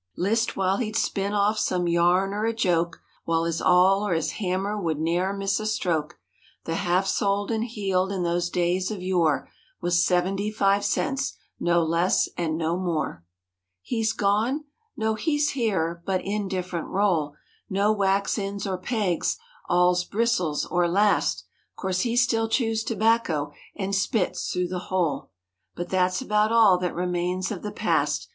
15 0.15 0.23
List 0.23 0.57
while 0.57 0.77
he'd 0.77 0.95
spin 0.95 1.31
off 1.33 1.59
some 1.59 1.87
yarn 1.87 2.33
or 2.33 2.43
a 2.47 2.55
joke— 2.55 3.03
While 3.25 3.43
his 3.43 3.61
awl 3.61 4.01
or 4.01 4.13
his 4.15 4.31
hammer 4.31 4.75
would 4.75 4.97
ne'er 4.97 5.31
miss 5.31 5.59
a 5.59 5.65
stroke. 5.67 6.17
The 6.63 6.73
"half 6.73 7.05
soled 7.05 7.51
and 7.51 7.63
heeled" 7.63 8.11
in 8.11 8.23
those 8.23 8.49
days 8.49 8.89
of 8.89 9.03
yore 9.03 9.51
Was 9.79 10.03
"seventy 10.03 10.49
five 10.49 10.83
cents"—no 10.83 11.83
less 11.83 12.27
and 12.35 12.57
no 12.57 12.77
more. 12.79 13.23
He's 13.79 14.11
gone? 14.11 14.65
No, 14.97 15.13
he's 15.13 15.51
here, 15.51 16.01
but 16.03 16.25
in 16.25 16.47
different 16.47 16.87
role; 16.87 17.35
No 17.69 17.91
"wax 17.93 18.39
ends" 18.39 18.65
or 18.65 18.79
pegs; 18.79 19.37
awls, 19.69 20.03
bristles 20.03 20.65
or 20.65 20.89
last. 20.89 21.43
'Course 21.75 21.99
he 21.99 22.15
still 22.15 22.49
chews 22.49 22.83
tobacco 22.83 23.51
and 23.75 23.93
spits 23.93 24.51
through 24.51 24.69
the 24.69 24.79
hole 24.89 25.29
But 25.75 25.89
that's 25.89 26.23
about 26.23 26.51
all 26.51 26.79
that 26.79 26.95
remains 26.95 27.51
of 27.51 27.61
the 27.61 27.71
past. 27.71 28.29